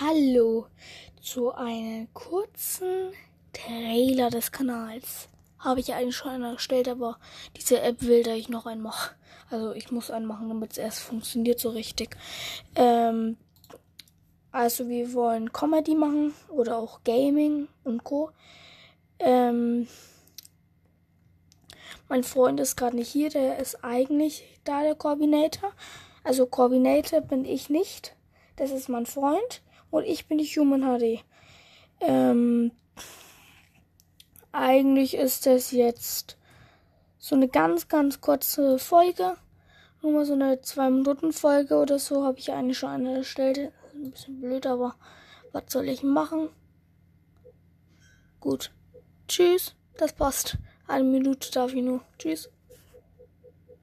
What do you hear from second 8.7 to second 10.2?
mache. Also ich muss